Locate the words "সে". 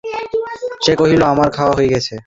0.81-0.93